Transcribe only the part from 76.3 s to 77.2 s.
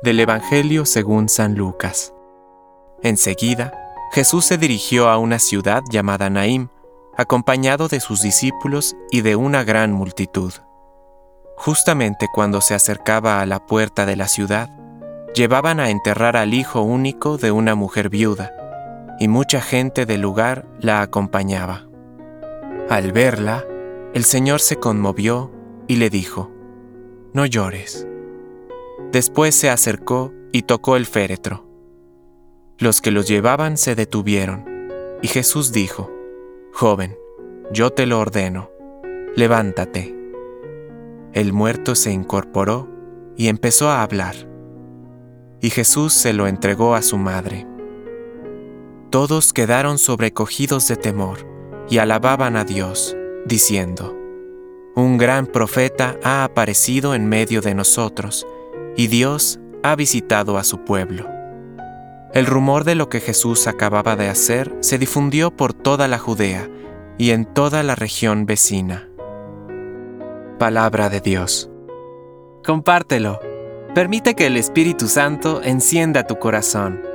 corazón.